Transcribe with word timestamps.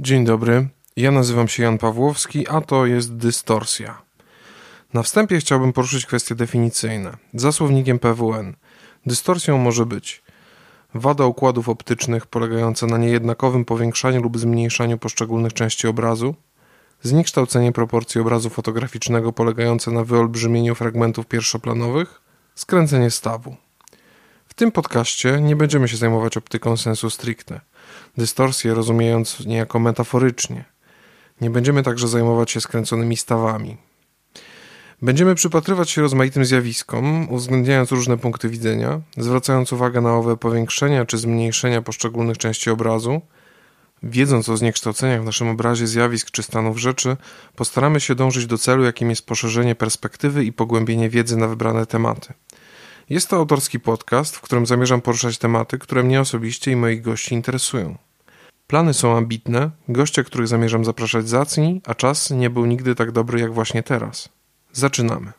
Dzień 0.00 0.24
dobry, 0.24 0.68
ja 0.96 1.10
nazywam 1.10 1.48
się 1.48 1.62
Jan 1.62 1.78
Pawłowski, 1.78 2.48
a 2.48 2.60
to 2.60 2.86
jest 2.86 3.16
Dystorsja. 3.16 4.02
Na 4.94 5.02
wstępie 5.02 5.38
chciałbym 5.38 5.72
poruszyć 5.72 6.06
kwestie 6.06 6.34
definicyjne. 6.34 7.16
Za 7.34 7.52
słownikiem 7.52 7.98
PWN. 7.98 8.56
Dystorsją 9.06 9.58
może 9.58 9.86
być 9.86 10.22
wada 10.94 11.26
układów 11.26 11.68
optycznych 11.68 12.26
polegająca 12.26 12.86
na 12.86 12.98
niejednakowym 12.98 13.64
powiększaniu 13.64 14.22
lub 14.22 14.38
zmniejszaniu 14.38 14.98
poszczególnych 14.98 15.52
części 15.52 15.88
obrazu, 15.88 16.34
zniekształcenie 17.02 17.72
proporcji 17.72 18.20
obrazu 18.20 18.50
fotograficznego 18.50 19.32
polegające 19.32 19.90
na 19.90 20.04
wyolbrzymieniu 20.04 20.74
fragmentów 20.74 21.26
pierwszoplanowych, 21.26 22.20
skręcenie 22.54 23.10
stawu. 23.10 23.56
Tym 24.58 24.72
podcaście 24.72 25.40
nie 25.40 25.56
będziemy 25.56 25.88
się 25.88 25.96
zajmować 25.96 26.36
optyką 26.36 26.76
sensu 26.76 27.10
stricte, 27.10 27.60
dystorsję 28.16 28.74
rozumiejąc 28.74 29.46
niejako 29.46 29.78
metaforycznie. 29.78 30.64
Nie 31.40 31.50
będziemy 31.50 31.82
także 31.82 32.08
zajmować 32.08 32.50
się 32.50 32.60
skręconymi 32.60 33.16
stawami. 33.16 33.76
Będziemy 35.02 35.34
przypatrywać 35.34 35.90
się 35.90 36.02
rozmaitym 36.02 36.44
zjawiskom, 36.44 37.32
uwzględniając 37.32 37.90
różne 37.90 38.18
punkty 38.18 38.48
widzenia, 38.48 39.00
zwracając 39.16 39.72
uwagę 39.72 40.00
na 40.00 40.14
owe 40.14 40.36
powiększenia 40.36 41.04
czy 41.04 41.18
zmniejszenia 41.18 41.82
poszczególnych 41.82 42.38
części 42.38 42.70
obrazu. 42.70 43.20
Wiedząc 44.02 44.48
o 44.48 44.56
zniekształceniach 44.56 45.22
w 45.22 45.24
naszym 45.24 45.48
obrazie 45.48 45.86
zjawisk 45.86 46.30
czy 46.30 46.42
stanów 46.42 46.78
rzeczy, 46.78 47.16
postaramy 47.56 48.00
się 48.00 48.14
dążyć 48.14 48.46
do 48.46 48.58
celu, 48.58 48.84
jakim 48.84 49.10
jest 49.10 49.26
poszerzenie 49.26 49.74
perspektywy 49.74 50.44
i 50.44 50.52
pogłębienie 50.52 51.10
wiedzy 51.10 51.36
na 51.36 51.48
wybrane 51.48 51.86
tematy. 51.86 52.34
Jest 53.10 53.28
to 53.28 53.36
autorski 53.36 53.80
podcast, 53.80 54.36
w 54.36 54.40
którym 54.40 54.66
zamierzam 54.66 55.00
poruszać 55.00 55.38
tematy, 55.38 55.78
które 55.78 56.02
mnie 56.02 56.20
osobiście 56.20 56.70
i 56.70 56.76
moich 56.76 57.02
gości 57.02 57.34
interesują. 57.34 57.98
Plany 58.66 58.94
są 58.94 59.16
ambitne, 59.16 59.70
goście, 59.88 60.24
których 60.24 60.48
zamierzam 60.48 60.84
zapraszać 60.84 61.28
zacni, 61.28 61.80
a 61.86 61.94
czas 61.94 62.30
nie 62.30 62.50
był 62.50 62.66
nigdy 62.66 62.94
tak 62.94 63.12
dobry 63.12 63.40
jak 63.40 63.52
właśnie 63.52 63.82
teraz. 63.82 64.28
Zaczynamy. 64.72 65.32